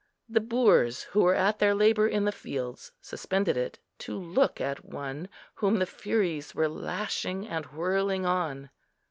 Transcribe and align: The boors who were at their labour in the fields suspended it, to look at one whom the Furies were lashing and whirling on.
The 0.27 0.39
boors 0.41 1.03
who 1.03 1.21
were 1.21 1.35
at 1.35 1.59
their 1.59 1.75
labour 1.75 2.07
in 2.07 2.25
the 2.25 2.31
fields 2.31 2.91
suspended 3.01 3.55
it, 3.55 3.77
to 3.99 4.17
look 4.17 4.59
at 4.59 4.83
one 4.83 5.29
whom 5.53 5.77
the 5.77 5.85
Furies 5.85 6.55
were 6.55 6.67
lashing 6.67 7.45
and 7.47 7.67
whirling 7.67 8.25
on. 8.25 8.71